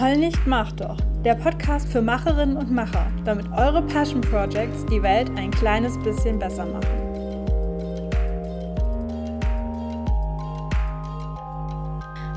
Heul 0.00 0.16
nicht, 0.16 0.46
mach 0.46 0.70
doch. 0.70 0.96
Der 1.24 1.34
Podcast 1.34 1.88
für 1.88 2.00
Macherinnen 2.00 2.56
und 2.56 2.70
Macher, 2.70 3.10
damit 3.24 3.50
eure 3.50 3.82
Passion 3.82 4.20
Projects 4.20 4.86
die 4.86 5.02
Welt 5.02 5.28
ein 5.36 5.50
kleines 5.50 5.98
bisschen 6.04 6.38
besser 6.38 6.66
machen. 6.66 6.86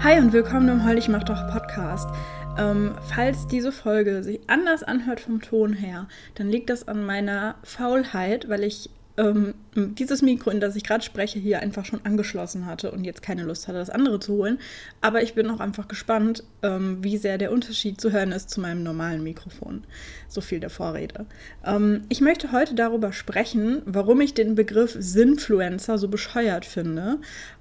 Hi 0.01 0.17
und 0.17 0.33
willkommen 0.33 0.69
im 0.69 0.83
Heul 0.83 0.95
nicht, 0.95 1.09
mach 1.09 1.23
doch 1.23 1.51
Podcast. 1.51 2.09
Ähm, 2.57 2.95
falls 3.07 3.45
diese 3.45 3.71
Folge 3.71 4.23
sich 4.23 4.39
anders 4.47 4.81
anhört 4.81 5.19
vom 5.19 5.39
Ton 5.39 5.73
her, 5.73 6.07
dann 6.33 6.49
liegt 6.49 6.71
das 6.71 6.87
an 6.87 7.05
meiner 7.05 7.53
Faulheit, 7.61 8.49
weil 8.49 8.63
ich 8.63 8.89
ähm, 9.21 9.53
dieses 9.75 10.21
Mikro, 10.21 10.49
in 10.49 10.59
das 10.59 10.75
ich 10.75 10.83
gerade 10.83 11.03
spreche, 11.03 11.39
hier 11.39 11.59
einfach 11.59 11.85
schon 11.85 12.03
angeschlossen 12.03 12.65
hatte 12.65 12.91
und 12.91 13.03
jetzt 13.03 13.21
keine 13.21 13.43
Lust 13.43 13.67
hatte, 13.67 13.77
das 13.77 13.89
andere 13.91 14.19
zu 14.19 14.33
holen. 14.33 14.57
Aber 14.99 15.21
ich 15.21 15.35
bin 15.35 15.49
auch 15.49 15.59
einfach 15.59 15.87
gespannt, 15.87 16.43
ähm, 16.63 17.03
wie 17.03 17.17
sehr 17.17 17.37
der 17.37 17.51
Unterschied 17.51 18.01
zu 18.01 18.11
hören 18.11 18.31
ist 18.31 18.49
zu 18.49 18.59
meinem 18.59 18.83
normalen 18.83 19.23
Mikrofon. 19.23 19.83
So 20.27 20.41
viel 20.41 20.59
der 20.59 20.71
Vorrede. 20.71 21.25
Ähm, 21.63 22.03
ich 22.09 22.19
möchte 22.21 22.51
heute 22.51 22.73
darüber 22.73 23.13
sprechen, 23.13 23.83
warum 23.85 24.21
ich 24.21 24.33
den 24.33 24.55
Begriff 24.55 24.97
Sinfluencer 24.99 25.99
so 25.99 26.07
bescheuert 26.07 26.65
finde 26.65 27.19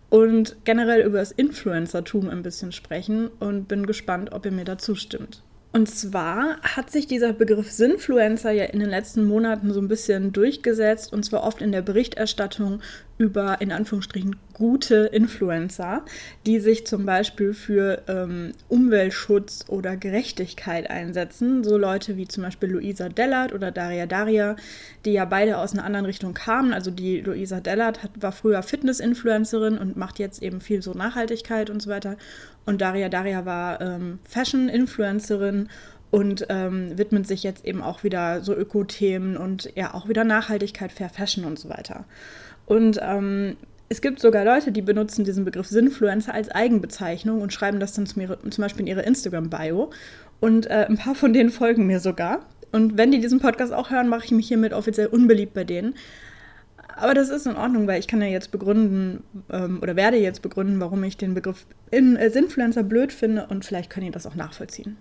und 0.08 0.56
generell 0.64 1.02
über 1.02 1.18
das 1.18 1.30
Influencertum 1.30 2.30
ein 2.30 2.42
bisschen 2.42 2.72
sprechen 2.72 3.28
und 3.38 3.68
bin 3.68 3.86
gespannt, 3.86 4.32
ob 4.32 4.46
ihr 4.46 4.52
mir 4.52 4.64
dazu 4.64 4.94
stimmt. 4.94 5.42
Und 5.72 5.88
zwar 5.88 6.60
hat 6.62 6.90
sich 6.90 7.06
dieser 7.06 7.32
Begriff 7.32 7.70
Sinfluencer 7.70 8.50
ja 8.50 8.64
in 8.64 8.80
den 8.80 8.90
letzten 8.90 9.24
Monaten 9.24 9.72
so 9.72 9.80
ein 9.80 9.86
bisschen 9.86 10.32
durchgesetzt 10.32 11.12
und 11.12 11.24
zwar 11.24 11.44
oft 11.44 11.62
in 11.62 11.70
der 11.70 11.82
Berichterstattung 11.82 12.80
über 13.20 13.60
in 13.60 13.70
Anführungsstrichen 13.70 14.36
gute 14.54 15.10
Influencer, 15.12 16.06
die 16.46 16.58
sich 16.58 16.86
zum 16.86 17.04
Beispiel 17.04 17.52
für 17.52 18.02
ähm, 18.08 18.52
Umweltschutz 18.68 19.66
oder 19.68 19.94
Gerechtigkeit 19.98 20.88
einsetzen. 20.88 21.62
So 21.62 21.76
Leute 21.76 22.16
wie 22.16 22.26
zum 22.26 22.44
Beispiel 22.44 22.70
Luisa 22.70 23.10
Dellert 23.10 23.52
oder 23.52 23.70
Daria 23.72 24.06
Daria, 24.06 24.56
die 25.04 25.12
ja 25.12 25.26
beide 25.26 25.58
aus 25.58 25.74
einer 25.74 25.84
anderen 25.84 26.06
Richtung 26.06 26.32
kamen. 26.32 26.72
Also 26.72 26.90
die 26.90 27.20
Luisa 27.20 27.60
Dellert 27.60 28.02
hat, 28.02 28.10
war 28.22 28.32
früher 28.32 28.62
Fitness-Influencerin 28.62 29.76
und 29.76 29.98
macht 29.98 30.18
jetzt 30.18 30.42
eben 30.42 30.62
viel 30.62 30.80
so 30.80 30.94
Nachhaltigkeit 30.94 31.68
und 31.68 31.82
so 31.82 31.90
weiter. 31.90 32.16
Und 32.64 32.80
Daria 32.80 33.10
Daria 33.10 33.44
war 33.44 33.82
ähm, 33.82 34.18
Fashion-Influencerin 34.24 35.68
und 36.10 36.46
ähm, 36.48 36.96
widmet 36.98 37.26
sich 37.26 37.42
jetzt 37.42 37.64
eben 37.64 37.82
auch 37.82 38.02
wieder 38.02 38.40
so 38.42 38.54
Öko-Themen 38.54 39.36
und 39.36 39.70
ja 39.76 39.94
auch 39.94 40.08
wieder 40.08 40.24
Nachhaltigkeit, 40.24 40.90
Fair 40.90 41.08
Fashion 41.08 41.44
und 41.44 41.58
so 41.58 41.68
weiter. 41.68 42.04
Und 42.70 43.00
ähm, 43.02 43.56
es 43.88 44.00
gibt 44.00 44.20
sogar 44.20 44.44
Leute, 44.44 44.70
die 44.70 44.80
benutzen 44.80 45.24
diesen 45.24 45.44
Begriff 45.44 45.66
Sinfluencer 45.66 46.32
als 46.32 46.52
Eigenbezeichnung 46.52 47.42
und 47.42 47.52
schreiben 47.52 47.80
das 47.80 47.94
dann 47.94 48.06
zum, 48.06 48.22
zum 48.48 48.62
Beispiel 48.62 48.82
in 48.82 48.86
ihre 48.86 49.02
Instagram-Bio. 49.02 49.90
Und 50.38 50.68
äh, 50.68 50.86
ein 50.88 50.96
paar 50.96 51.16
von 51.16 51.32
denen 51.32 51.50
folgen 51.50 51.88
mir 51.88 51.98
sogar. 51.98 52.46
Und 52.70 52.96
wenn 52.96 53.10
die 53.10 53.20
diesen 53.20 53.40
Podcast 53.40 53.72
auch 53.72 53.90
hören, 53.90 54.06
mache 54.08 54.26
ich 54.26 54.30
mich 54.30 54.46
hiermit 54.46 54.72
offiziell 54.72 55.08
unbeliebt 55.08 55.52
bei 55.52 55.64
denen. 55.64 55.96
Aber 56.94 57.12
das 57.12 57.28
ist 57.28 57.44
in 57.44 57.56
Ordnung, 57.56 57.88
weil 57.88 57.98
ich 57.98 58.06
kann 58.06 58.22
ja 58.22 58.28
jetzt 58.28 58.52
begründen 58.52 59.24
ähm, 59.52 59.80
oder 59.82 59.96
werde 59.96 60.18
jetzt 60.18 60.40
begründen, 60.40 60.78
warum 60.78 61.02
ich 61.02 61.16
den 61.16 61.34
Begriff 61.34 61.66
in, 61.90 62.14
äh, 62.14 62.30
Sinfluencer 62.30 62.84
blöd 62.84 63.12
finde 63.12 63.48
und 63.48 63.64
vielleicht 63.64 63.90
können 63.90 64.06
ihr 64.06 64.12
das 64.12 64.26
auch 64.26 64.36
nachvollziehen. 64.36 64.96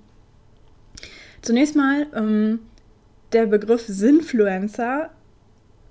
Zunächst 1.44 1.76
mal, 1.76 2.08
ähm, 2.16 2.62
der 3.32 3.46
Begriff 3.46 3.86
Sinfluencer, 3.86 5.12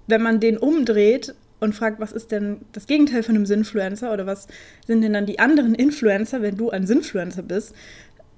wenn 0.08 0.22
man 0.22 0.40
den 0.40 0.58
umdreht 0.58 1.36
und 1.60 1.74
fragt, 1.74 2.00
was 2.00 2.12
ist 2.12 2.30
denn 2.30 2.58
das 2.72 2.86
Gegenteil 2.86 3.22
von 3.22 3.34
einem 3.34 3.46
Sinfluencer 3.46 4.12
oder 4.12 4.26
was 4.26 4.46
sind 4.86 5.02
denn 5.02 5.12
dann 5.12 5.26
die 5.26 5.38
anderen 5.38 5.74
Influencer, 5.74 6.42
wenn 6.42 6.56
du 6.56 6.70
ein 6.70 6.86
Sinfluencer 6.86 7.42
bist, 7.42 7.74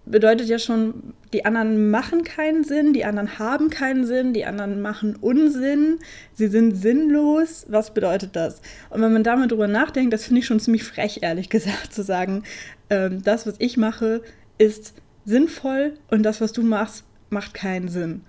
bedeutet 0.06 0.48
ja 0.48 0.58
schon, 0.58 1.14
die 1.32 1.44
anderen 1.44 1.90
machen 1.90 2.24
keinen 2.24 2.64
Sinn, 2.64 2.92
die 2.92 3.04
anderen 3.04 3.38
haben 3.38 3.70
keinen 3.70 4.04
Sinn, 4.04 4.32
die 4.32 4.44
anderen 4.44 4.80
machen 4.80 5.16
Unsinn, 5.20 5.98
sie 6.32 6.48
sind 6.48 6.74
sinnlos. 6.74 7.66
Was 7.68 7.94
bedeutet 7.94 8.34
das? 8.34 8.60
Und 8.90 9.02
wenn 9.02 9.12
man 9.12 9.24
damit 9.24 9.52
drüber 9.52 9.68
nachdenkt, 9.68 10.12
das 10.12 10.24
finde 10.24 10.40
ich 10.40 10.46
schon 10.46 10.60
ziemlich 10.60 10.84
frech, 10.84 11.20
ehrlich 11.22 11.48
gesagt, 11.48 11.92
zu 11.92 12.02
sagen, 12.02 12.42
ähm, 12.88 13.22
das, 13.22 13.46
was 13.46 13.54
ich 13.58 13.76
mache, 13.76 14.22
ist 14.58 14.94
sinnvoll 15.24 15.94
und 16.10 16.22
das, 16.22 16.40
was 16.40 16.52
du 16.52 16.62
machst, 16.62 17.04
macht 17.28 17.54
keinen 17.54 17.88
Sinn. 17.88 18.22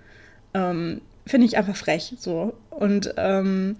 Ähm, 0.54 1.00
finde 1.26 1.46
ich 1.46 1.56
einfach 1.56 1.76
frech 1.76 2.14
so. 2.18 2.54
Und 2.70 3.14
ähm, 3.16 3.76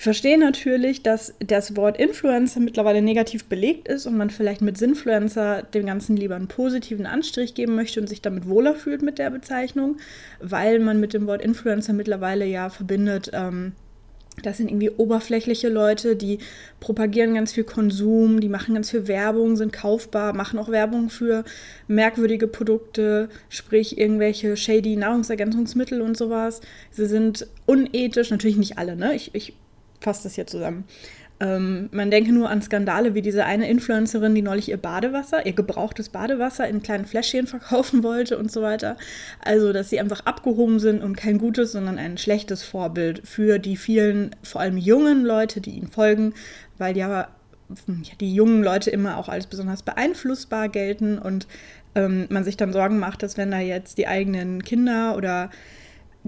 ich 0.00 0.04
verstehe 0.04 0.38
natürlich, 0.38 1.02
dass 1.02 1.34
das 1.40 1.76
Wort 1.76 1.98
Influencer 1.98 2.58
mittlerweile 2.60 3.02
negativ 3.02 3.44
belegt 3.44 3.86
ist 3.86 4.06
und 4.06 4.16
man 4.16 4.30
vielleicht 4.30 4.62
mit 4.62 4.78
Sinfluencer 4.78 5.62
dem 5.62 5.84
Ganzen 5.84 6.16
lieber 6.16 6.36
einen 6.36 6.48
positiven 6.48 7.04
Anstrich 7.04 7.52
geben 7.52 7.74
möchte 7.74 8.00
und 8.00 8.06
sich 8.06 8.22
damit 8.22 8.48
wohler 8.48 8.74
fühlt 8.74 9.02
mit 9.02 9.18
der 9.18 9.28
Bezeichnung, 9.28 9.98
weil 10.40 10.78
man 10.78 11.00
mit 11.00 11.12
dem 11.12 11.26
Wort 11.26 11.42
Influencer 11.42 11.92
mittlerweile 11.92 12.46
ja 12.46 12.70
verbindet, 12.70 13.32
ähm, 13.34 13.72
das 14.42 14.56
sind 14.56 14.70
irgendwie 14.70 14.88
oberflächliche 14.88 15.68
Leute, 15.68 16.16
die 16.16 16.38
propagieren 16.80 17.34
ganz 17.34 17.52
viel 17.52 17.64
Konsum, 17.64 18.40
die 18.40 18.48
machen 18.48 18.72
ganz 18.72 18.90
viel 18.90 19.06
Werbung, 19.06 19.56
sind 19.56 19.70
kaufbar, 19.70 20.32
machen 20.32 20.58
auch 20.58 20.70
Werbung 20.70 21.10
für 21.10 21.44
merkwürdige 21.88 22.46
Produkte, 22.46 23.28
sprich 23.50 23.98
irgendwelche 23.98 24.56
shady 24.56 24.96
Nahrungsergänzungsmittel 24.96 26.00
und 26.00 26.16
sowas. 26.16 26.62
Sie 26.90 27.04
sind 27.04 27.46
unethisch, 27.66 28.30
natürlich 28.30 28.56
nicht 28.56 28.78
alle, 28.78 28.96
ne? 28.96 29.14
Ich, 29.14 29.34
ich 29.34 29.52
fasst 30.00 30.24
das 30.24 30.34
hier 30.34 30.46
zusammen. 30.46 30.84
Ähm, 31.40 31.88
man 31.90 32.10
denke 32.10 32.32
nur 32.32 32.50
an 32.50 32.60
Skandale 32.60 33.14
wie 33.14 33.22
diese 33.22 33.46
eine 33.46 33.68
Influencerin, 33.68 34.34
die 34.34 34.42
neulich 34.42 34.68
ihr 34.68 34.76
Badewasser, 34.76 35.46
ihr 35.46 35.54
gebrauchtes 35.54 36.10
Badewasser 36.10 36.68
in 36.68 36.82
kleinen 36.82 37.06
Fläschchen 37.06 37.46
verkaufen 37.46 38.02
wollte 38.02 38.36
und 38.36 38.52
so 38.52 38.60
weiter. 38.60 38.96
Also, 39.42 39.72
dass 39.72 39.88
sie 39.88 39.98
einfach 39.98 40.26
abgehoben 40.26 40.78
sind 40.78 41.02
und 41.02 41.16
kein 41.16 41.38
gutes, 41.38 41.72
sondern 41.72 41.98
ein 41.98 42.18
schlechtes 42.18 42.62
Vorbild 42.62 43.26
für 43.26 43.58
die 43.58 43.76
vielen, 43.76 44.36
vor 44.42 44.60
allem 44.60 44.76
jungen 44.76 45.24
Leute, 45.24 45.62
die 45.62 45.70
ihnen 45.70 45.90
folgen, 45.90 46.34
weil 46.76 46.96
ja 46.96 47.28
die 48.20 48.34
jungen 48.34 48.64
Leute 48.64 48.90
immer 48.90 49.16
auch 49.16 49.28
als 49.28 49.46
besonders 49.46 49.82
beeinflussbar 49.82 50.68
gelten 50.68 51.18
und 51.18 51.46
ähm, 51.94 52.26
man 52.28 52.44
sich 52.44 52.56
dann 52.56 52.72
Sorgen 52.72 52.98
macht, 52.98 53.22
dass 53.22 53.36
wenn 53.36 53.50
da 53.50 53.60
jetzt 53.60 53.96
die 53.96 54.08
eigenen 54.08 54.64
Kinder 54.64 55.16
oder 55.16 55.50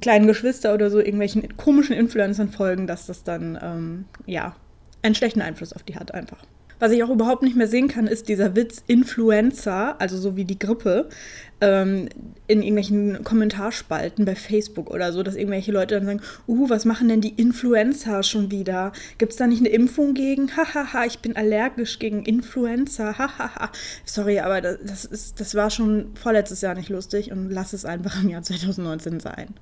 kleinen 0.01 0.27
Geschwister 0.27 0.75
oder 0.75 0.91
so 0.91 0.99
irgendwelchen 0.99 1.57
komischen 1.57 1.95
Influencern 1.95 2.51
folgen, 2.51 2.87
dass 2.87 3.07
das 3.07 3.25
dann, 3.25 3.59
ähm, 3.63 4.05
ja, 4.27 4.57
einen 5.03 5.15
schlechten 5.15 5.43
Einfluss 5.43 5.73
auf 5.73 5.83
die 5.83 5.97
hat 5.97 6.15
einfach. 6.15 6.39
Was 6.79 6.91
ich 6.91 7.05
auch 7.05 7.11
überhaupt 7.11 7.43
nicht 7.43 7.57
mehr 7.57 7.69
sehen 7.69 7.87
kann, 7.87 8.09
ist 8.09 8.29
dieser 8.29 8.57
Witz 8.57 8.83
Influencer, 8.89 10.01
also 10.01 10.17
so 10.17 10.35
wie 10.35 10.45
die 10.45 10.59
Grippe, 10.59 11.09
ähm, 11.63 12.09
in 12.49 12.61
irgendwelchen 12.61 13.23
Kommentarspalten 13.23 14.25
bei 14.25 14.35
Facebook 14.35 14.91
oder 14.91 15.13
so, 15.13 15.23
dass 15.23 15.37
irgendwelche 15.37 15.71
Leute 15.71 15.95
dann 15.95 16.07
sagen, 16.07 16.21
uh, 16.49 16.69
was 16.69 16.85
machen 16.85 17.09
denn 17.09 17.21
die 17.21 17.35
Influencer 17.35 18.25
schon 18.25 18.51
wieder? 18.51 18.93
Gibt 19.17 19.33
es 19.33 19.39
da 19.39 19.47
nicht 19.47 19.61
eine 19.61 19.69
Impfung 19.69 20.13
gegen? 20.13 20.57
Hahaha, 20.57 21.07
ich 21.07 21.21
bin 21.21 21.37
allergisch 21.37 22.01
gegen 22.01 22.25
Influencer. 22.25 23.17
Hahaha. 23.17 23.71
Sorry, 24.05 24.41
aber 24.41 24.61
das, 24.61 24.79
das, 24.83 25.05
ist, 25.05 25.41
das 25.41 25.55
war 25.55 25.71
schon 25.71 26.11
vorletztes 26.15 26.61
Jahr 26.63 26.75
nicht 26.75 26.89
lustig 26.89 27.31
und 27.31 27.49
lass 27.51 27.73
es 27.73 27.85
einfach 27.85 28.21
im 28.23 28.29
Jahr 28.29 28.43
2019 28.43 29.21
sein. 29.21 29.55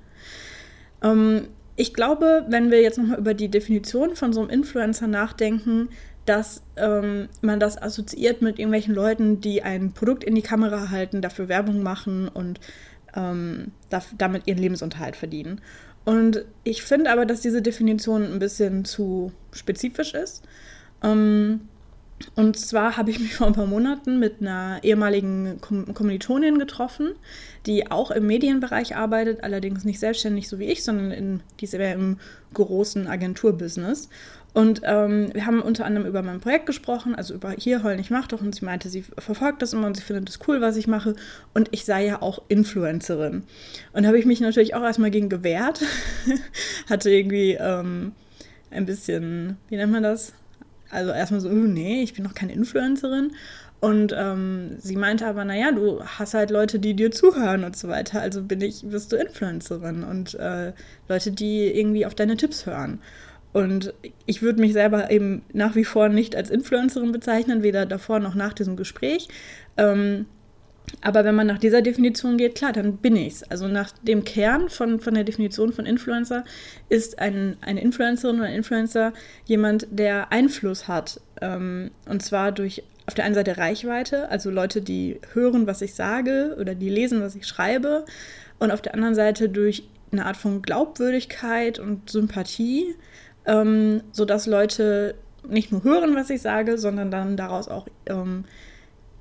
Ähm, 1.03 1.49
ich 1.75 1.93
glaube, 1.93 2.45
wenn 2.49 2.71
wir 2.71 2.81
jetzt 2.81 2.97
nochmal 2.97 3.19
über 3.19 3.35
die 3.35 3.49
Definition 3.49 4.15
von 4.15 4.33
so 4.33 4.41
einem 4.41 4.49
Influencer 4.49 5.07
nachdenken, 5.07 5.89
dass 6.25 6.61
ähm, 6.77 7.29
man 7.41 7.59
das 7.59 7.81
assoziiert 7.81 8.41
mit 8.41 8.59
irgendwelchen 8.59 8.93
Leuten, 8.93 9.41
die 9.41 9.63
ein 9.63 9.91
Produkt 9.93 10.23
in 10.23 10.35
die 10.35 10.41
Kamera 10.41 10.89
halten, 10.89 11.21
dafür 11.21 11.49
Werbung 11.49 11.81
machen 11.83 12.27
und 12.27 12.59
ähm, 13.15 13.71
damit 14.17 14.47
ihren 14.47 14.59
Lebensunterhalt 14.59 15.15
verdienen. 15.15 15.61
Und 16.05 16.45
ich 16.63 16.83
finde 16.83 17.11
aber, 17.11 17.25
dass 17.25 17.41
diese 17.41 17.61
Definition 17.61 18.31
ein 18.31 18.39
bisschen 18.39 18.85
zu 18.85 19.31
spezifisch 19.51 20.13
ist. 20.13 20.43
Ähm, 21.03 21.61
und 22.35 22.57
zwar 22.57 22.97
habe 22.97 23.11
ich 23.11 23.19
mich 23.19 23.35
vor 23.35 23.47
ein 23.47 23.53
paar 23.53 23.65
Monaten 23.67 24.19
mit 24.19 24.41
einer 24.41 24.79
ehemaligen 24.83 25.59
Kommilitonin 25.61 26.59
getroffen, 26.59 27.13
die 27.65 27.89
auch 27.91 28.11
im 28.11 28.27
Medienbereich 28.27 28.95
arbeitet, 28.95 29.43
allerdings 29.43 29.83
nicht 29.83 29.99
selbstständig 29.99 30.47
so 30.47 30.59
wie 30.59 30.65
ich, 30.65 30.83
sondern 30.83 31.11
in, 31.11 31.41
die 31.59 31.65
ist 31.65 31.73
im 31.73 32.17
großen 32.53 33.07
Agenturbusiness. 33.07 34.09
Und 34.53 34.81
ähm, 34.83 35.29
wir 35.33 35.45
haben 35.45 35.61
unter 35.61 35.85
anderem 35.85 36.05
über 36.05 36.21
mein 36.23 36.41
Projekt 36.41 36.65
gesprochen, 36.65 37.15
also 37.15 37.33
über 37.33 37.51
hier 37.51 37.83
Heul 37.83 37.95
nicht 37.95 38.11
mach 38.11 38.27
doch. 38.27 38.41
Und 38.41 38.53
sie 38.53 38.65
meinte, 38.65 38.89
sie 38.89 39.01
verfolgt 39.01 39.61
das 39.61 39.71
immer 39.71 39.87
und 39.87 39.95
sie 39.95 40.03
findet 40.03 40.29
es 40.29 40.39
cool, 40.47 40.59
was 40.59 40.75
ich 40.75 40.87
mache. 40.87 41.15
Und 41.53 41.69
ich 41.71 41.85
sei 41.85 42.05
ja 42.05 42.21
auch 42.21 42.41
Influencerin. 42.49 43.43
Und 43.93 44.07
habe 44.07 44.19
ich 44.19 44.25
mich 44.25 44.41
natürlich 44.41 44.75
auch 44.75 44.83
erstmal 44.83 45.11
gegen 45.11 45.29
gewehrt. 45.29 45.81
Hatte 46.89 47.09
irgendwie 47.09 47.57
ähm, 47.59 48.11
ein 48.71 48.85
bisschen, 48.85 49.57
wie 49.69 49.77
nennt 49.77 49.91
man 49.91 50.03
das? 50.03 50.33
Also 50.89 51.11
erstmal 51.11 51.39
so, 51.39 51.49
nee, 51.49 52.03
ich 52.03 52.13
bin 52.13 52.25
noch 52.25 52.35
keine 52.35 52.51
Influencerin. 52.51 53.31
Und 53.79 54.13
ähm, 54.15 54.75
sie 54.79 54.95
meinte 54.95 55.25
aber, 55.25 55.43
naja, 55.43 55.71
du 55.71 56.03
hast 56.03 56.35
halt 56.35 56.51
Leute, 56.51 56.77
die 56.77 56.93
dir 56.93 57.09
zuhören 57.09 57.63
und 57.63 57.75
so 57.75 57.87
weiter. 57.87 58.21
Also 58.21 58.43
bin 58.43 58.61
ich, 58.61 58.83
bist 58.83 59.11
du 59.11 59.15
Influencerin 59.15 60.03
und 60.03 60.35
äh, 60.35 60.73
Leute, 61.07 61.31
die 61.31 61.65
irgendwie 61.65 62.05
auf 62.05 62.13
deine 62.13 62.37
Tipps 62.37 62.65
hören. 62.67 62.99
Und 63.53 63.93
ich 64.25 64.41
würde 64.41 64.61
mich 64.61 64.73
selber 64.73 65.11
eben 65.11 65.43
nach 65.51 65.75
wie 65.75 65.83
vor 65.83 66.09
nicht 66.09 66.35
als 66.35 66.49
Influencerin 66.49 67.11
bezeichnen, 67.11 67.63
weder 67.63 67.85
davor 67.85 68.19
noch 68.19 68.35
nach 68.35 68.53
diesem 68.53 68.75
Gespräch. 68.77 69.27
Ähm, 69.77 70.25
aber 71.01 71.23
wenn 71.23 71.35
man 71.35 71.47
nach 71.47 71.57
dieser 71.57 71.81
Definition 71.81 72.37
geht, 72.37 72.55
klar, 72.55 72.73
dann 72.73 72.97
bin 72.97 73.15
ich's. 73.15 73.43
Also 73.43 73.67
nach 73.67 73.91
dem 74.01 74.23
Kern 74.23 74.69
von, 74.69 74.99
von 74.99 75.13
der 75.13 75.23
Definition 75.23 75.71
von 75.71 75.85
Influencer 75.85 76.43
ist 76.89 77.19
ein, 77.19 77.57
eine 77.61 77.81
Influencerin 77.81 78.37
oder 78.37 78.47
ein 78.47 78.55
Influencer 78.55 79.13
jemand, 79.45 79.87
der 79.91 80.31
Einfluss 80.31 80.87
hat. 80.87 81.21
Ähm, 81.41 81.91
und 82.07 82.21
zwar 82.21 82.51
durch 82.51 82.83
auf 83.07 83.15
der 83.15 83.25
einen 83.25 83.35
Seite 83.35 83.57
Reichweite, 83.57 84.29
also 84.29 84.49
Leute, 84.51 84.81
die 84.81 85.19
hören, 85.33 85.65
was 85.65 85.81
ich 85.81 85.95
sage 85.95 86.55
oder 86.59 86.75
die 86.75 86.89
lesen, 86.89 87.21
was 87.21 87.35
ich 87.35 87.47
schreibe. 87.47 88.05
Und 88.59 88.71
auf 88.71 88.81
der 88.81 88.93
anderen 88.93 89.15
Seite 89.15 89.49
durch 89.49 89.83
eine 90.11 90.25
Art 90.25 90.37
von 90.37 90.61
Glaubwürdigkeit 90.61 91.79
und 91.79 92.09
Sympathie, 92.09 92.95
ähm, 93.45 94.01
sodass 94.11 94.45
Leute 94.45 95.15
nicht 95.47 95.71
nur 95.71 95.83
hören, 95.83 96.15
was 96.15 96.29
ich 96.29 96.41
sage, 96.41 96.77
sondern 96.77 97.11
dann 97.11 97.37
daraus 97.37 97.67
auch 97.67 97.87
ähm, 98.05 98.45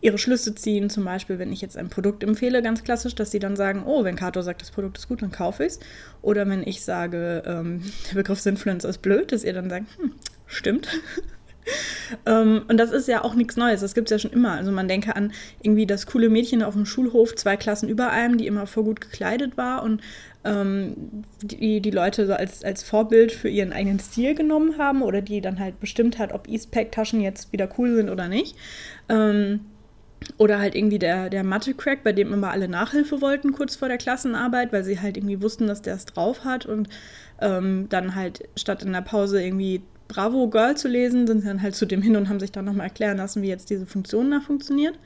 ihre 0.01 0.19
Schlüsse 0.19 0.55
ziehen. 0.55 0.91
Zum 0.91 1.05
Beispiel, 1.05 1.39
wenn 1.39 1.53
ich 1.53 1.61
jetzt 1.61 1.77
ein 1.77 1.89
Produkt 1.89 2.23
empfehle, 2.23 2.63
ganz 2.63 2.85
klassisch, 2.85 3.15
dass 3.15 3.31
sie 3.31 3.39
dann 3.39 3.57
sagen, 3.57 3.85
oh, 3.87 4.05
wenn 4.05 4.17
Kato 4.17 4.43
sagt, 4.43 4.63
das 4.63 4.71
Produkt 4.71 4.99
ist 4.99 5.09
gut, 5.09 5.23
dann 5.23 5.31
kaufe 5.31 5.65
ich 5.65 5.73
es. 5.73 5.81
Oder 6.23 6.49
wenn 6.49 6.67
ich 6.67 6.83
sage, 6.83 7.43
ähm, 7.47 7.83
der 8.11 8.17
Begriff 8.17 8.45
Influencer 8.45 8.89
ist 8.89 9.03
blöd, 9.03 9.33
dass 9.33 9.45
ihr 9.45 9.53
dann 9.53 9.71
sagt, 9.71 9.87
hm, 9.99 10.13
stimmt. 10.47 10.89
ähm, 12.27 12.63
und 12.69 12.77
das 12.77 12.91
ist 12.91 13.09
ja 13.09 13.23
auch 13.25 13.35
nichts 13.35 13.57
Neues, 13.57 13.81
das 13.81 13.95
gibt 13.95 14.11
es 14.11 14.13
ja 14.13 14.19
schon 14.19 14.37
immer. 14.37 14.53
Also 14.53 14.73
man 14.73 14.89
denke 14.89 15.15
an 15.17 15.33
irgendwie 15.63 15.87
das 15.87 16.07
coole 16.07 16.29
Mädchen 16.29 16.63
auf 16.63 16.75
dem 16.75 16.87
Schulhof, 16.87 17.35
zwei 17.35 17.57
Klassen 17.57 17.89
über 17.89 18.11
einem, 18.11 18.39
die 18.39 18.47
immer 18.47 18.67
vor 18.67 18.85
gut 18.85 19.01
gekleidet 19.01 19.57
war 19.57 19.83
und 19.83 20.01
ähm, 20.45 21.25
die, 21.43 21.81
die 21.81 21.91
Leute 21.91 22.27
so 22.27 22.33
als, 22.33 22.65
als 22.65 22.83
Vorbild 22.83 23.33
für 23.33 23.49
ihren 23.49 23.73
eigenen 23.73 24.01
Stil 24.01 24.35
genommen 24.35 24.79
haben 24.79 25.03
oder 25.03 25.21
die 25.21 25.41
dann 25.41 25.59
halt 25.59 25.81
bestimmt 25.81 26.19
hat, 26.19 26.33
ob 26.33 26.49
Eastpack-Taschen 26.49 27.21
jetzt 27.21 27.53
wieder 27.53 27.69
cool 27.79 27.95
sind 27.95 28.09
oder 28.09 28.29
nicht. 28.29 28.57
Ähm, 29.09 29.61
oder 30.37 30.59
halt 30.59 30.75
irgendwie 30.75 30.99
der, 30.99 31.31
der 31.31 31.45
Mathe-Crack, 31.45 32.05
bei 32.05 32.13
dem 32.13 32.33
immer 32.33 32.51
alle 32.51 32.69
Nachhilfe 32.69 33.21
wollten 33.21 33.53
kurz 33.53 33.77
vor 33.77 33.89
der 33.89 33.97
Klassenarbeit, 33.99 34.73
weil 34.73 34.85
sie 34.85 35.01
halt 35.01 35.17
irgendwie 35.17 35.43
wussten, 35.43 35.67
dass 35.67 35.83
der 35.83 35.95
es 35.95 36.05
drauf 36.05 36.45
hat 36.45 36.67
und 36.67 36.89
ähm, 37.41 37.87
dann 37.89 38.15
halt 38.15 38.49
statt 38.57 38.83
in 38.83 38.93
der 38.93 39.01
Pause 39.01 39.43
irgendwie 39.43 39.83
Bravo 40.11 40.49
Girl 40.49 40.77
zu 40.77 40.89
lesen, 40.89 41.27
sind 41.27 41.41
sie 41.41 41.47
dann 41.47 41.63
halt 41.63 41.77
zu 41.77 41.87
dem 41.87 42.03
hin 42.03 42.17
und 42.17 42.29
haben 42.29 42.41
sich 42.41 42.51
dann 42.51 42.65
nochmal 42.65 42.89
erklären 42.89 43.17
lassen, 43.17 43.43
wie 43.43 43.49
jetzt 43.49 43.71
diese 43.71 43.87
Funktion 43.87 44.31
da 44.31 44.41
funktioniert. 44.41 44.99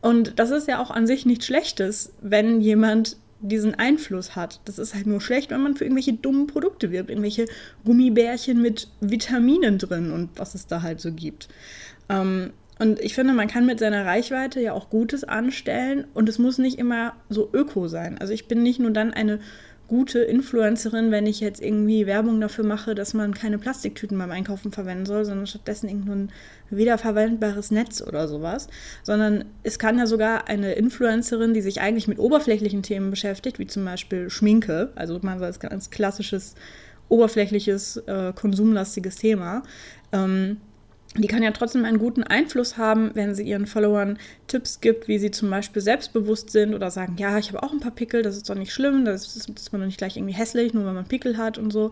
Und 0.00 0.38
das 0.40 0.50
ist 0.50 0.66
ja 0.66 0.82
auch 0.82 0.90
an 0.90 1.06
sich 1.06 1.24
nichts 1.26 1.46
Schlechtes, 1.46 2.12
wenn 2.20 2.60
jemand 2.60 3.16
diesen 3.40 3.76
Einfluss 3.76 4.34
hat. 4.34 4.60
Das 4.64 4.78
ist 4.78 4.94
halt 4.94 5.06
nur 5.06 5.20
schlecht, 5.20 5.50
wenn 5.50 5.62
man 5.62 5.76
für 5.76 5.84
irgendwelche 5.84 6.12
dummen 6.12 6.48
Produkte 6.48 6.90
wirbt, 6.90 7.08
irgendwelche 7.08 7.46
Gummibärchen 7.84 8.60
mit 8.60 8.88
Vitaminen 9.00 9.78
drin 9.78 10.12
und 10.12 10.30
was 10.36 10.54
es 10.54 10.66
da 10.66 10.82
halt 10.82 11.00
so 11.00 11.12
gibt. 11.12 11.48
Ähm, 12.08 12.50
und 12.78 12.98
ich 12.98 13.14
finde, 13.14 13.32
man 13.32 13.46
kann 13.46 13.64
mit 13.64 13.78
seiner 13.78 14.04
Reichweite 14.04 14.60
ja 14.60 14.72
auch 14.72 14.90
Gutes 14.90 15.22
anstellen 15.22 16.04
und 16.14 16.28
es 16.28 16.40
muss 16.40 16.58
nicht 16.58 16.78
immer 16.78 17.14
so 17.28 17.48
öko 17.52 17.86
sein. 17.86 18.18
Also 18.18 18.32
ich 18.32 18.48
bin 18.48 18.62
nicht 18.64 18.80
nur 18.80 18.90
dann 18.90 19.12
eine 19.12 19.38
gute 19.92 20.20
Influencerin, 20.20 21.10
wenn 21.10 21.26
ich 21.26 21.40
jetzt 21.40 21.60
irgendwie 21.60 22.06
Werbung 22.06 22.40
dafür 22.40 22.64
mache, 22.64 22.94
dass 22.94 23.12
man 23.12 23.34
keine 23.34 23.58
Plastiktüten 23.58 24.16
beim 24.16 24.30
Einkaufen 24.30 24.72
verwenden 24.72 25.04
soll, 25.04 25.26
sondern 25.26 25.46
stattdessen 25.46 25.86
irgendein 25.86 26.32
wiederverwendbares 26.70 27.70
Netz 27.70 28.00
oder 28.00 28.26
sowas. 28.26 28.68
Sondern 29.02 29.44
es 29.62 29.78
kann 29.78 29.98
ja 29.98 30.06
sogar 30.06 30.48
eine 30.48 30.72
Influencerin, 30.72 31.52
die 31.52 31.60
sich 31.60 31.82
eigentlich 31.82 32.08
mit 32.08 32.18
oberflächlichen 32.18 32.82
Themen 32.82 33.10
beschäftigt, 33.10 33.58
wie 33.58 33.66
zum 33.66 33.84
Beispiel 33.84 34.30
Schminke, 34.30 34.92
also 34.94 35.18
man 35.20 35.38
so 35.38 35.44
als 35.44 35.60
ganz 35.60 35.90
klassisches, 35.90 36.54
oberflächliches, 37.10 37.98
äh, 38.06 38.32
konsumlastiges 38.34 39.16
Thema, 39.16 39.62
ähm, 40.12 40.56
die 41.16 41.28
kann 41.28 41.42
ja 41.42 41.50
trotzdem 41.50 41.84
einen 41.84 41.98
guten 41.98 42.22
Einfluss 42.22 42.78
haben, 42.78 43.10
wenn 43.14 43.34
sie 43.34 43.42
ihren 43.42 43.66
Followern 43.66 44.18
Tipps 44.46 44.80
gibt, 44.80 45.08
wie 45.08 45.18
sie 45.18 45.30
zum 45.30 45.50
Beispiel 45.50 45.82
selbstbewusst 45.82 46.50
sind 46.50 46.74
oder 46.74 46.90
sagen, 46.90 47.16
ja, 47.18 47.36
ich 47.38 47.48
habe 47.48 47.62
auch 47.62 47.72
ein 47.72 47.80
paar 47.80 47.90
Pickel, 47.90 48.22
das 48.22 48.36
ist 48.36 48.48
doch 48.48 48.54
nicht 48.54 48.72
schlimm, 48.72 49.04
das 49.04 49.36
ist, 49.36 49.48
ist 49.48 49.72
man 49.72 49.82
doch 49.82 49.86
nicht 49.86 49.98
gleich 49.98 50.16
irgendwie 50.16 50.34
hässlich, 50.34 50.72
nur 50.72 50.86
weil 50.86 50.94
man 50.94 51.04
Pickel 51.04 51.36
hat 51.36 51.58
und 51.58 51.70
so. 51.70 51.90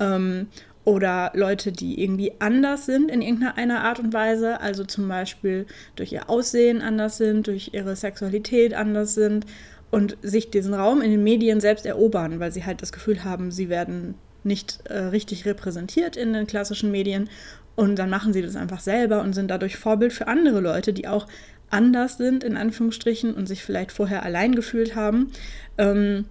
Ähm, 0.00 0.48
oder 0.84 1.32
Leute, 1.34 1.72
die 1.72 2.00
irgendwie 2.00 2.32
anders 2.38 2.86
sind 2.86 3.10
in 3.10 3.20
irgendeiner 3.20 3.82
Art 3.82 3.98
und 3.98 4.12
Weise, 4.12 4.60
also 4.60 4.84
zum 4.84 5.08
Beispiel 5.08 5.66
durch 5.96 6.12
ihr 6.12 6.30
Aussehen 6.30 6.80
anders 6.80 7.18
sind, 7.18 7.48
durch 7.48 7.70
ihre 7.72 7.96
Sexualität 7.96 8.72
anders 8.74 9.14
sind 9.14 9.46
und 9.90 10.16
sich 10.22 10.50
diesen 10.50 10.74
Raum 10.74 11.02
in 11.02 11.10
den 11.10 11.24
Medien 11.24 11.60
selbst 11.60 11.86
erobern, 11.86 12.38
weil 12.38 12.52
sie 12.52 12.64
halt 12.64 12.82
das 12.82 12.92
Gefühl 12.92 13.24
haben, 13.24 13.50
sie 13.50 13.68
werden 13.68 14.14
nicht 14.44 14.80
äh, 14.84 14.98
richtig 14.98 15.44
repräsentiert 15.44 16.16
in 16.16 16.32
den 16.32 16.46
klassischen 16.46 16.92
Medien 16.92 17.28
und 17.76 17.96
dann 17.96 18.10
machen 18.10 18.32
sie 18.32 18.42
das 18.42 18.56
einfach 18.56 18.80
selber 18.80 19.22
und 19.22 19.34
sind 19.34 19.48
dadurch 19.48 19.76
Vorbild 19.76 20.12
für 20.12 20.28
andere 20.28 20.60
Leute, 20.60 20.92
die 20.92 21.06
auch 21.06 21.26
anders 21.70 22.16
sind, 22.16 22.42
in 22.42 22.56
Anführungsstrichen, 22.56 23.34
und 23.34 23.46
sich 23.46 23.62
vielleicht 23.62 23.92
vorher 23.92 24.22
allein 24.22 24.54
gefühlt 24.54 24.96
haben. 24.96 25.30
Ähm, 25.78 26.24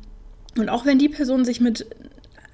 und 0.58 0.70
auch 0.70 0.86
wenn 0.86 0.98
die 0.98 1.10
Person 1.10 1.46
sich 1.46 1.62
mit 1.62 1.86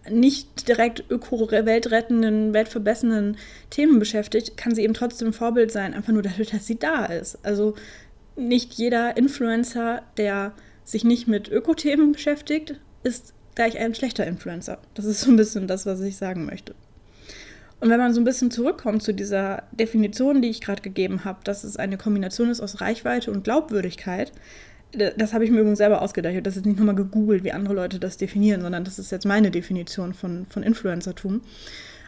nicht 0.09 0.67
direkt 0.67 1.03
öko-weltrettenden, 1.09 2.53
weltverbessernden 2.53 3.37
Themen 3.69 3.99
beschäftigt, 3.99 4.57
kann 4.57 4.73
sie 4.73 4.81
eben 4.83 4.95
trotzdem 4.95 5.31
Vorbild 5.31 5.71
sein, 5.71 5.93
einfach 5.93 6.11
nur 6.11 6.23
dadurch, 6.23 6.49
dass 6.49 6.65
sie 6.65 6.79
da 6.79 7.05
ist. 7.05 7.37
Also 7.43 7.75
nicht 8.35 8.73
jeder 8.73 9.15
Influencer, 9.15 10.01
der 10.17 10.53
sich 10.83 11.03
nicht 11.03 11.27
mit 11.27 11.49
Öko-Themen 11.49 12.13
beschäftigt, 12.13 12.79
ist 13.03 13.33
gleich 13.55 13.77
ein 13.77 13.93
schlechter 13.93 14.25
Influencer. 14.25 14.79
Das 14.95 15.05
ist 15.05 15.21
so 15.21 15.29
ein 15.29 15.37
bisschen 15.37 15.67
das, 15.67 15.85
was 15.85 16.01
ich 16.01 16.17
sagen 16.17 16.45
möchte. 16.45 16.73
Und 17.81 17.89
wenn 17.89 17.99
man 17.99 18.13
so 18.13 18.21
ein 18.21 18.25
bisschen 18.25 18.51
zurückkommt 18.51 19.01
zu 19.01 19.11
dieser 19.11 19.63
Definition, 19.71 20.41
die 20.41 20.49
ich 20.49 20.61
gerade 20.61 20.83
gegeben 20.83 21.25
habe, 21.25 21.39
dass 21.43 21.63
es 21.63 21.77
eine 21.77 21.97
Kombination 21.97 22.49
ist 22.49 22.61
aus 22.61 22.79
Reichweite 22.79 23.31
und 23.31 23.43
Glaubwürdigkeit, 23.43 24.31
das 25.17 25.33
habe 25.33 25.45
ich 25.45 25.51
mir 25.51 25.59
übrigens 25.59 25.79
selber 25.79 26.01
ausgedacht. 26.01 26.31
Ich 26.31 26.37
habe 26.37 26.43
das 26.43 26.55
jetzt 26.55 26.65
nicht 26.65 26.77
nochmal 26.77 26.95
gegoogelt, 26.95 27.43
wie 27.43 27.51
andere 27.51 27.73
Leute 27.73 27.99
das 27.99 28.17
definieren, 28.17 28.61
sondern 28.61 28.83
das 28.83 28.99
ist 28.99 29.11
jetzt 29.11 29.25
meine 29.25 29.49
Definition 29.49 30.13
von, 30.13 30.45
von 30.45 30.63
Influencertum. 30.63 31.41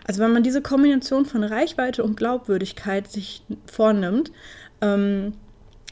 Also 0.06 0.22
wenn 0.22 0.32
man 0.32 0.44
diese 0.44 0.62
Kombination 0.62 1.26
von 1.26 1.44
Reichweite 1.44 2.04
und 2.04 2.18
Glaubwürdigkeit 2.18 3.10
sich 3.10 3.44
vornimmt, 3.66 4.32
ähm, 4.82 5.34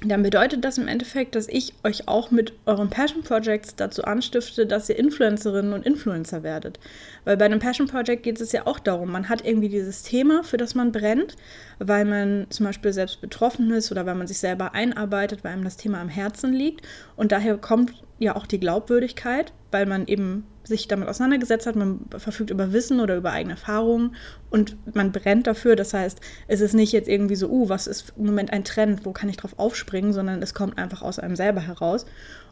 dann 0.04 0.24
bedeutet 0.24 0.66
das 0.66 0.80
im 0.80 0.88
Endeffekt, 0.88 1.36
dass 1.36 1.48
ich 1.48 1.74
euch 1.84 2.08
auch 2.08 2.32
mit 2.32 2.54
euren 2.66 2.90
Passion 2.90 3.22
Projects 3.22 3.76
dazu 3.76 4.04
anstifte, 4.04 4.66
dass 4.66 4.90
ihr 4.90 4.98
Influencerinnen 4.98 5.74
und 5.74 5.86
Influencer 5.86 6.42
werdet. 6.42 6.80
Weil 7.24 7.38
bei 7.38 7.46
einem 7.46 7.60
Passion 7.60 7.88
Project 7.88 8.24
geht 8.24 8.42
es 8.42 8.52
ja 8.52 8.66
auch 8.66 8.80
darum, 8.80 9.12
man 9.12 9.30
hat 9.30 9.46
irgendwie 9.46 9.70
dieses 9.70 10.02
Thema, 10.02 10.44
für 10.44 10.58
das 10.58 10.74
man 10.74 10.92
brennt, 10.92 11.36
weil 11.78 12.06
man 12.06 12.48
zum 12.50 12.66
Beispiel 12.66 12.94
selbst 12.94 13.22
betroffen 13.22 13.70
ist 13.72 13.92
oder 13.92 14.08
weil 14.08 14.16
man 14.16 14.26
sich 14.26 14.40
selber 14.40 14.74
einarbeitet, 14.74 15.44
weil 15.44 15.54
einem 15.54 15.64
das 15.64 15.78
Thema 15.78 16.02
am 16.02 16.10
Herzen 16.10 16.52
liegt. 16.52 16.82
Und 17.16 17.32
daher 17.32 17.58
kommt 17.58 17.94
ja 18.18 18.36
auch 18.36 18.48
die 18.48 18.60
Glaubwürdigkeit, 18.60 19.54
weil 19.70 19.86
man 19.86 20.08
eben 20.08 20.48
sich 20.72 20.88
damit 20.88 21.08
auseinandergesetzt 21.08 21.68
hat, 21.68 21.76
man 21.76 22.00
verfügt 22.18 22.50
über 22.50 22.74
Wissen 22.74 23.00
oder 23.00 23.16
über 23.18 23.32
eigene 23.32 23.54
Erfahrungen 23.54 24.16
und 24.50 24.76
man 24.96 25.12
brennt 25.12 25.48
dafür. 25.48 25.76
Das 25.76 25.94
heißt, 25.94 26.20
es 26.48 26.62
ist 26.62 26.74
nicht 26.74 26.92
jetzt 26.92 27.08
irgendwie 27.08 27.36
so, 27.36 27.50
uh, 27.50 27.70
was 27.70 27.88
ist 27.88 28.14
im 28.18 28.26
Moment 28.26 28.52
ein 28.54 28.64
Trend, 28.64 29.06
wo 29.06 29.12
kann 29.12 29.30
ich 29.30 29.38
drauf 29.38 29.54
aufspringen, 29.58 30.14
sondern 30.14 30.42
es 30.42 30.54
kommt 30.54 30.78
einfach 30.78 31.02
aus 31.02 31.20
einem 31.20 31.36
selber 31.36 31.62
heraus. 31.62 32.06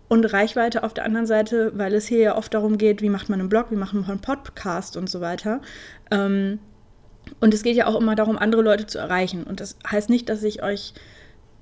Und 0.10 0.26
Reichweite 0.26 0.84
auf 0.84 0.94
der 0.94 1.06
anderen 1.06 1.28
Seite, 1.28 1.72
weil 1.76 1.94
es 1.94 2.08
hier 2.08 2.20
ja 2.20 2.36
oft 2.36 2.54
darum 2.54 2.78
geht, 2.78 3.02
wie 3.02 3.10
macht 3.10 3.30
man 3.30 3.40
einen 3.40 3.50
Blog, 3.50 3.68
wie 3.70 3.76
macht 3.76 3.94
man 3.94 4.06
einen 4.06 4.22
Podcast 4.22 4.98
und 4.98 5.10
so 5.10 5.22
weiter. 5.22 5.62
Ähm, 6.12 6.60
und 7.40 7.54
es 7.54 7.64
geht 7.64 7.76
ja 7.76 7.86
auch 7.88 8.00
immer 8.00 8.16
darum, 8.16 8.38
andere 8.38 8.62
Leute 8.62 8.88
zu 8.88 8.98
erreichen. 8.98 9.44
Und 9.44 9.60
das 9.60 9.78
heißt 9.90 10.10
nicht, 10.10 10.30
dass 10.30 10.44
ich 10.44 10.64
euch 10.64 10.94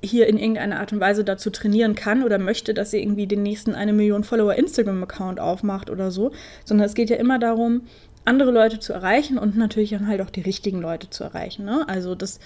hier 0.04 0.28
in 0.28 0.38
irgendeiner 0.38 0.80
Art 0.80 0.94
und 0.94 1.00
Weise 1.00 1.24
dazu 1.24 1.50
trainieren 1.50 1.96
kann 1.96 2.24
oder 2.24 2.38
möchte, 2.38 2.74
dass 2.74 2.94
ihr 2.94 3.02
irgendwie 3.02 3.28
den 3.28 3.44
nächsten 3.44 3.74
eine 3.74 3.94
Million 3.94 4.24
Follower 4.24 4.54
Instagram-Account 4.54 5.40
aufmacht 5.40 5.90
oder 5.90 6.12
so, 6.12 6.32
sondern 6.66 6.86
es 6.86 6.94
geht 6.94 7.10
ja 7.10 7.18
immer 7.18 7.40
darum, 7.40 7.82
andere 8.26 8.52
Leute 8.52 8.80
zu 8.80 8.94
erreichen 8.94 9.38
und 9.38 9.58
natürlich 9.58 9.92
dann 9.92 10.08
halt 10.08 10.22
auch 10.22 10.30
die 10.30 10.42
richtigen 10.42 10.82
Leute 10.82 11.10
zu 11.10 11.24
erreichen. 11.24 11.66
Ne? 11.66 11.88
Also 11.88 12.14
das, 12.14 12.40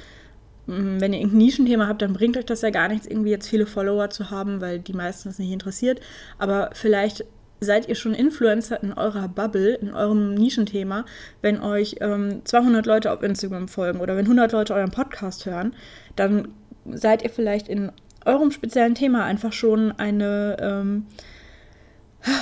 mm, 0.67 1.01
wenn 1.01 1.11
ihr 1.11 1.19
irgendein 1.19 1.39
Nischenthema 1.39 1.87
habt, 1.87 2.01
dann 2.01 2.13
bringt 2.13 2.37
euch 2.37 2.45
das 2.45 2.61
ja 2.61 2.69
gar 2.69 2.87
nichts, 2.87 3.07
irgendwie 3.07 3.31
jetzt 3.31 3.49
viele 3.49 3.65
Follower 3.65 4.09
zu 4.09 4.29
haben, 4.29 4.61
weil 4.61 4.79
die 4.79 4.93
meisten 4.93 5.27
das 5.27 5.39
nicht 5.39 5.51
interessiert. 5.51 5.99
Aber 6.37 6.69
vielleicht 6.73 7.25
seid 7.59 7.87
ihr 7.87 7.95
schon 7.95 8.13
Influencer 8.13 8.81
in 8.81 8.93
eurer 8.93 9.27
Bubble, 9.27 9.75
in 9.75 9.93
eurem 9.93 10.33
Nischenthema, 10.33 11.05
wenn 11.41 11.59
euch 11.61 11.97
ähm, 12.01 12.41
200 12.43 12.85
Leute 12.85 13.11
auf 13.11 13.21
Instagram 13.21 13.67
folgen 13.67 13.99
oder 13.99 14.15
wenn 14.15 14.25
100 14.25 14.51
Leute 14.51 14.73
euren 14.73 14.91
Podcast 14.91 15.45
hören, 15.45 15.73
dann 16.15 16.47
seid 16.85 17.23
ihr 17.23 17.29
vielleicht 17.29 17.67
in 17.67 17.91
eurem 18.25 18.51
speziellen 18.51 18.95
Thema 18.95 19.25
einfach 19.25 19.53
schon 19.53 19.91
eine, 19.93 20.57
ähm, 20.59 21.05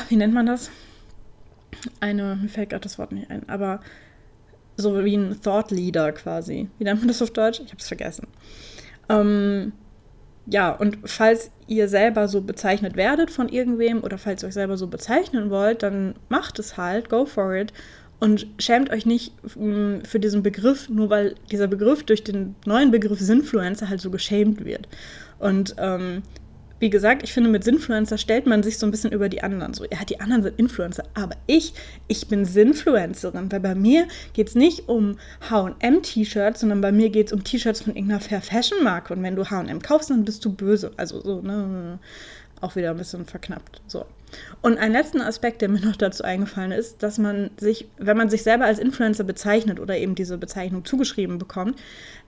wie 0.10 0.16
nennt 0.16 0.34
man 0.34 0.46
das? 0.46 0.70
Eine, 2.00 2.38
mir 2.42 2.50
fällt 2.50 2.72
gerade 2.72 2.84
das 2.84 2.98
Wort 2.98 3.12
nicht 3.12 3.30
ein, 3.30 3.48
aber 3.48 3.80
so 4.76 5.04
wie 5.04 5.16
ein 5.16 5.42
Thought 5.42 5.72
Leader 5.72 6.12
quasi. 6.12 6.70
Wie 6.78 6.84
nennt 6.84 7.00
man 7.00 7.08
das 7.08 7.22
auf 7.22 7.32
Deutsch? 7.32 7.60
Ich 7.60 7.70
habe 7.70 7.80
es 7.80 7.88
vergessen. 7.88 8.28
Ähm, 9.10 9.74
ja, 10.46 10.72
und 10.72 10.98
falls 11.06 11.52
ihr 11.68 11.88
selber 11.88 12.28
so 12.28 12.42
bezeichnet 12.42 12.96
werdet 12.96 13.30
von 13.30 13.50
irgendwem 13.50 14.04
oder 14.04 14.18
falls 14.18 14.44
ihr 14.44 14.48
euch 14.48 14.54
selber 14.54 14.78
so 14.78 14.88
bezeichnen 14.88 15.50
wollt, 15.50 15.84
dann 15.84 16.16
macht 16.30 16.60
es 16.60 16.78
halt, 16.78 17.10
go 17.10 17.26
for 17.26 17.56
it 17.56 17.72
und 18.20 18.48
schämt 18.58 18.90
euch 18.90 19.06
nicht 19.06 19.34
mm, 19.56 20.02
für 20.04 20.20
diesen 20.20 20.44
Begriff, 20.44 20.90
nur 20.90 21.10
weil 21.10 21.36
dieser 21.52 21.68
Begriff 21.68 22.04
durch 22.04 22.24
den 22.24 22.56
neuen 22.66 22.92
Begriff 22.92 23.20
Sinfluencer 23.20 23.90
halt 23.90 24.02
so 24.02 24.12
geschämt 24.12 24.66
wird. 24.66 24.88
Und 25.40 25.76
ähm, 25.78 26.22
wie 26.80 26.90
gesagt, 26.90 27.24
ich 27.24 27.34
finde, 27.34 27.50
mit 27.50 27.64
Sinfluencer 27.64 28.18
stellt 28.18 28.46
man 28.46 28.64
sich 28.64 28.78
so 28.78 28.88
ein 28.88 28.92
bisschen 28.92 29.12
über 29.12 29.28
die 29.28 29.44
anderen. 29.44 29.74
So, 29.74 29.84
ja, 29.84 30.04
die 30.08 30.20
anderen 30.22 30.44
sind 30.44 30.60
Influencer, 30.60 31.04
aber 31.14 31.36
ich, 31.46 31.74
ich 32.08 32.28
bin 32.28 32.46
Sinfluencerin, 32.46 33.52
weil 33.52 33.60
bei 33.60 33.76
mir 33.76 34.08
geht 34.34 34.48
es 34.48 34.56
nicht 34.56 34.88
um 34.88 35.18
HM-T-Shirts, 35.50 36.62
sondern 36.62 36.82
bei 36.82 36.92
mir 36.92 37.10
geht 37.10 37.28
es 37.28 37.34
um 37.34 37.44
T-Shirts 37.44 37.82
von 37.82 37.96
irgendeiner 37.96 38.22
Fair 38.22 38.42
Fashion 38.42 38.84
Marke. 38.84 39.14
Und 39.14 39.24
wenn 39.24 39.36
du 39.36 39.44
HM 39.46 39.82
kaufst, 39.82 40.10
dann 40.10 40.24
bist 40.24 40.44
du 40.46 40.54
böse. 40.54 40.92
Also 40.96 41.22
so, 41.22 41.42
ne? 41.42 42.00
Auch 42.62 42.76
wieder 42.76 42.92
ein 42.92 42.98
bisschen 42.98 43.26
verknappt. 43.26 43.82
So. 43.88 44.06
Und 44.62 44.78
ein 44.78 44.92
letzter 44.92 45.26
Aspekt, 45.26 45.62
der 45.62 45.70
mir 45.70 45.80
noch 45.80 45.96
dazu 45.96 46.24
eingefallen 46.24 46.72
ist, 46.72 47.02
dass 47.04 47.18
man 47.18 47.52
sich, 47.60 47.88
wenn 47.98 48.18
man 48.18 48.30
sich 48.30 48.44
selber 48.44 48.66
als 48.66 48.80
Influencer 48.80 49.24
bezeichnet 49.24 49.80
oder 49.80 49.98
eben 49.98 50.16
diese 50.16 50.38
Bezeichnung 50.38 50.86
zugeschrieben 50.86 51.38
bekommt, 51.38 51.80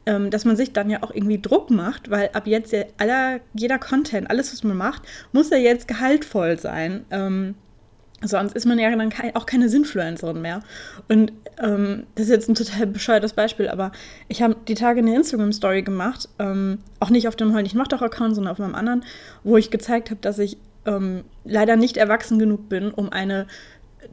ähm, 0.06 0.30
dass 0.30 0.46
man 0.46 0.56
sich 0.56 0.74
dann 0.74 0.90
ja 0.90 1.04
auch 1.04 1.12
irgendwie 1.14 1.42
Druck 1.42 1.70
macht, 1.70 2.10
weil 2.10 2.30
ab 2.34 2.48
jetzt 2.48 2.72
ja 2.72 2.84
aller, 2.98 3.40
jeder 3.54 3.80
Content, 3.80 4.30
alles, 4.30 4.52
was 4.54 4.64
man 4.64 4.78
macht, 4.78 5.04
muss 5.32 5.50
ja 5.50 5.58
jetzt 5.58 5.88
gehaltvoll 5.88 6.58
sein. 6.60 7.06
Ähm, 7.12 7.56
Sonst 8.24 8.56
ist 8.56 8.66
man 8.66 8.78
ja 8.78 8.96
dann 8.96 9.10
kein, 9.10 9.36
auch 9.36 9.48
keine 9.48 9.68
Sinfluencerin 9.68 10.42
mehr. 10.42 10.62
Und 11.10 11.34
ähm, 11.60 12.04
das 12.16 12.26
ist 12.26 12.32
jetzt 12.32 12.50
ein 12.50 12.56
total 12.56 12.86
bescheuertes 12.86 13.34
Beispiel, 13.34 13.68
aber 13.68 13.92
ich 14.28 14.44
habe 14.44 14.56
die 14.68 14.76
Tage 14.76 15.00
eine 15.00 15.16
Instagram-Story 15.16 15.82
gemacht, 15.82 16.30
ähm, 16.38 16.80
auch 17.00 17.10
nicht 17.10 17.28
auf 17.28 17.36
dem 17.36 17.54
Heul 17.54 17.64
nicht 17.64 17.74
mach 17.74 17.88
doch 17.88 18.04
Account, 18.04 18.36
sondern 18.36 18.52
auf 18.52 18.60
meinem 18.60 18.76
anderen, 18.76 19.04
wo 19.44 19.58
ich 19.58 19.72
gezeigt 19.72 20.12
habe, 20.12 20.22
dass 20.22 20.38
ich 20.38 20.58
ähm, 20.86 21.24
leider 21.44 21.76
nicht 21.76 21.98
erwachsen 21.98 22.40
genug 22.40 22.70
bin, 22.70 22.92
um 22.92 23.12
eine 23.12 23.48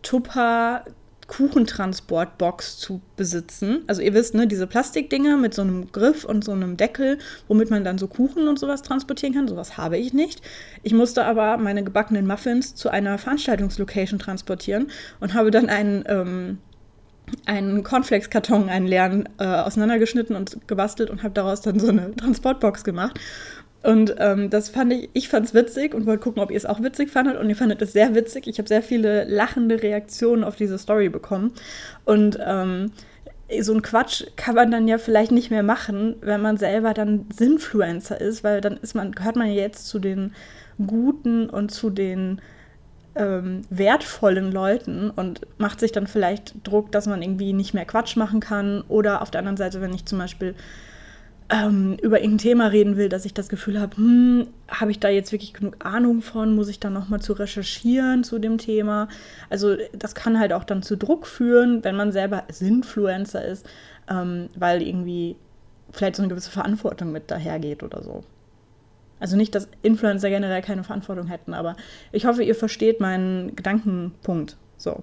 Tupper 0.02 0.84
Kuchentransportbox 1.28 2.78
zu 2.78 3.02
besitzen. 3.16 3.84
Also 3.86 4.00
ihr 4.00 4.14
wisst, 4.14 4.34
ne, 4.34 4.46
diese 4.46 4.66
Plastikdinger 4.66 5.36
mit 5.36 5.52
so 5.52 5.60
einem 5.60 5.92
Griff 5.92 6.24
und 6.24 6.42
so 6.42 6.52
einem 6.52 6.78
Deckel, 6.78 7.18
womit 7.48 7.70
man 7.70 7.84
dann 7.84 7.98
so 7.98 8.08
Kuchen 8.08 8.48
und 8.48 8.58
sowas 8.58 8.82
transportieren 8.82 9.34
kann. 9.34 9.46
Sowas 9.46 9.76
habe 9.76 9.98
ich 9.98 10.14
nicht. 10.14 10.40
Ich 10.82 10.94
musste 10.94 11.24
aber 11.26 11.58
meine 11.58 11.84
gebackenen 11.84 12.26
Muffins 12.26 12.74
zu 12.74 12.88
einer 12.88 13.18
Veranstaltungslocation 13.18 14.18
transportieren 14.18 14.90
und 15.20 15.34
habe 15.34 15.50
dann 15.50 15.68
einen 15.68 16.04
ähm, 16.08 16.58
einen 17.44 17.82
Cornflakes-Karton, 17.82 18.70
einen 18.70 18.86
leeren, 18.86 19.28
äh, 19.38 19.44
auseinandergeschnitten 19.44 20.34
und 20.34 20.66
gebastelt 20.66 21.10
und 21.10 21.22
habe 21.22 21.34
daraus 21.34 21.60
dann 21.60 21.78
so 21.78 21.88
eine 21.88 22.16
Transportbox 22.16 22.84
gemacht. 22.84 23.20
Und 23.82 24.16
ähm, 24.18 24.50
das 24.50 24.70
fand 24.70 24.92
ich, 24.92 25.08
ich 25.12 25.28
fand 25.28 25.46
es 25.46 25.54
witzig 25.54 25.94
und 25.94 26.04
wollte 26.06 26.22
gucken, 26.22 26.42
ob 26.42 26.50
ihr 26.50 26.56
es 26.56 26.66
auch 26.66 26.82
witzig 26.82 27.10
fandet. 27.10 27.38
Und 27.38 27.48
ihr 27.48 27.56
fandet 27.56 27.80
es 27.80 27.92
sehr 27.92 28.14
witzig. 28.14 28.46
Ich 28.46 28.58
habe 28.58 28.68
sehr 28.68 28.82
viele 28.82 29.24
lachende 29.24 29.82
Reaktionen 29.82 30.42
auf 30.44 30.56
diese 30.56 30.78
Story 30.78 31.08
bekommen. 31.08 31.52
Und 32.04 32.38
ähm, 32.44 32.90
so 33.60 33.72
ein 33.72 33.82
Quatsch 33.82 34.24
kann 34.36 34.56
man 34.56 34.70
dann 34.70 34.88
ja 34.88 34.98
vielleicht 34.98 35.32
nicht 35.32 35.50
mehr 35.50 35.62
machen, 35.62 36.16
wenn 36.20 36.42
man 36.42 36.56
selber 36.58 36.92
dann 36.92 37.26
Sinfluencer 37.32 38.20
ist, 38.20 38.44
weil 38.44 38.60
dann 38.60 38.76
ist 38.78 38.94
man, 38.94 39.12
gehört 39.12 39.36
man 39.36 39.46
ja 39.46 39.54
jetzt 39.54 39.86
zu 39.86 39.98
den 39.98 40.34
guten 40.86 41.48
und 41.48 41.70
zu 41.70 41.88
den 41.88 42.40
ähm, 43.14 43.62
wertvollen 43.70 44.52
Leuten 44.52 45.10
und 45.10 45.40
macht 45.58 45.80
sich 45.80 45.92
dann 45.92 46.06
vielleicht 46.06 46.54
Druck, 46.66 46.92
dass 46.92 47.06
man 47.06 47.22
irgendwie 47.22 47.52
nicht 47.52 47.74
mehr 47.74 47.84
Quatsch 47.84 48.16
machen 48.16 48.40
kann. 48.40 48.82
Oder 48.88 49.22
auf 49.22 49.30
der 49.30 49.40
anderen 49.40 49.56
Seite, 49.56 49.80
wenn 49.80 49.94
ich 49.94 50.04
zum 50.04 50.18
Beispiel 50.18 50.54
ähm, 51.50 51.96
über 52.02 52.18
irgendein 52.20 52.38
Thema 52.38 52.66
reden 52.66 52.96
will, 52.96 53.08
dass 53.08 53.24
ich 53.24 53.32
das 53.32 53.48
Gefühl 53.48 53.80
habe, 53.80 53.96
hm, 53.96 54.48
habe 54.68 54.90
ich 54.90 55.00
da 55.00 55.08
jetzt 55.08 55.32
wirklich 55.32 55.54
genug 55.54 55.76
Ahnung 55.84 56.20
von? 56.20 56.54
Muss 56.54 56.68
ich 56.68 56.78
dann 56.78 56.92
nochmal 56.92 57.20
zu 57.20 57.32
recherchieren 57.32 58.22
zu 58.22 58.38
dem 58.38 58.58
Thema? 58.58 59.08
Also 59.48 59.76
das 59.92 60.14
kann 60.14 60.38
halt 60.38 60.52
auch 60.52 60.64
dann 60.64 60.82
zu 60.82 60.96
Druck 60.96 61.26
führen, 61.26 61.84
wenn 61.84 61.96
man 61.96 62.12
selber 62.12 62.44
Influencer 62.60 63.44
ist, 63.44 63.66
ähm, 64.10 64.50
weil 64.56 64.82
irgendwie 64.82 65.36
vielleicht 65.90 66.16
so 66.16 66.22
eine 66.22 66.28
gewisse 66.28 66.50
Verantwortung 66.50 67.12
mit 67.12 67.30
dahergeht 67.30 67.82
oder 67.82 68.02
so. 68.02 68.24
Also 69.20 69.36
nicht, 69.36 69.54
dass 69.54 69.68
Influencer 69.82 70.28
generell 70.28 70.62
keine 70.62 70.84
Verantwortung 70.84 71.28
hätten, 71.28 71.54
aber 71.54 71.76
ich 72.12 72.26
hoffe, 72.26 72.42
ihr 72.42 72.54
versteht 72.54 73.00
meinen 73.00 73.56
Gedankenpunkt. 73.56 74.56
So. 74.76 75.00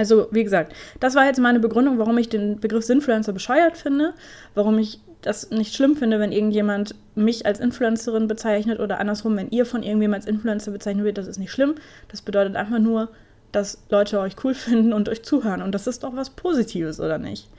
Also, 0.00 0.28
wie 0.30 0.44
gesagt, 0.44 0.72
das 0.98 1.14
war 1.14 1.26
jetzt 1.26 1.38
meine 1.40 1.60
Begründung, 1.60 1.98
warum 1.98 2.16
ich 2.16 2.30
den 2.30 2.58
Begriff 2.58 2.86
Sinfluencer 2.86 3.34
bescheuert 3.34 3.76
finde, 3.76 4.14
warum 4.54 4.78
ich 4.78 4.98
das 5.20 5.50
nicht 5.50 5.74
schlimm 5.74 5.94
finde, 5.94 6.18
wenn 6.18 6.32
irgendjemand 6.32 6.94
mich 7.14 7.44
als 7.44 7.60
Influencerin 7.60 8.26
bezeichnet 8.26 8.80
oder 8.80 8.98
andersrum, 8.98 9.36
wenn 9.36 9.50
ihr 9.50 9.66
von 9.66 9.82
irgendjemandem 9.82 10.14
als 10.14 10.26
Influencer 10.26 10.70
bezeichnet 10.70 11.04
wird, 11.04 11.18
das 11.18 11.26
ist 11.26 11.36
nicht 11.36 11.52
schlimm. 11.52 11.74
Das 12.08 12.22
bedeutet 12.22 12.56
einfach 12.56 12.78
nur, 12.78 13.10
dass 13.52 13.82
Leute 13.90 14.20
euch 14.20 14.42
cool 14.42 14.54
finden 14.68 14.94
und 14.94 15.10
euch 15.10 15.22
zuhören. 15.22 15.60
Und 15.60 15.74
das 15.74 15.86
ist 15.86 16.02
doch 16.02 16.16
was 16.16 16.30
Positives, 16.30 16.98
oder 16.98 17.18
nicht? 17.18 17.50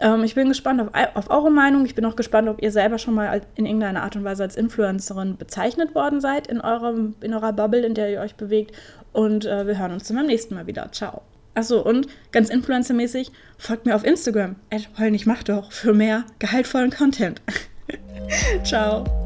Ähm, 0.00 0.24
ich 0.24 0.34
bin 0.34 0.48
gespannt 0.48 0.80
auf, 0.80 0.88
auf, 1.14 1.30
eure 1.30 1.50
Meinung. 1.50 1.84
Ich 1.86 1.94
bin 1.94 2.04
auch 2.04 2.16
gespannt, 2.16 2.48
ob 2.48 2.62
ihr 2.62 2.70
selber 2.70 2.98
schon 2.98 3.14
mal 3.14 3.42
in 3.54 3.66
irgendeiner 3.66 4.02
Art 4.02 4.16
und 4.16 4.24
Weise 4.24 4.42
als 4.42 4.56
Influencerin 4.56 5.36
bezeichnet 5.36 5.94
worden 5.94 6.20
seid 6.20 6.46
in, 6.46 6.60
eurem, 6.60 7.14
in 7.20 7.32
eurer 7.34 7.52
Bubble, 7.52 7.84
in 7.84 7.94
der 7.94 8.10
ihr 8.10 8.20
euch 8.20 8.34
bewegt. 8.34 8.76
Und 9.12 9.46
äh, 9.46 9.66
wir 9.66 9.78
hören 9.78 9.92
uns 9.92 10.08
dann 10.08 10.16
beim 10.16 10.26
nächsten 10.26 10.54
Mal 10.54 10.66
wieder. 10.66 10.90
Ciao. 10.92 11.22
Achso, 11.54 11.80
und 11.80 12.06
ganz 12.32 12.50
influencermäßig, 12.50 13.32
folgt 13.56 13.86
mir 13.86 13.96
auf 13.96 14.04
Instagram. 14.04 14.56
Nicht 14.98 15.26
mach 15.26 15.42
doch 15.42 15.72
für 15.72 15.94
mehr 15.94 16.24
gehaltvollen 16.38 16.90
Content. 16.90 17.40
Ciao. 18.62 19.25